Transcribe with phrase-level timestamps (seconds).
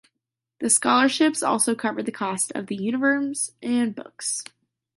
[0.61, 4.43] The scholarships also covered the cost of the uniforms and books.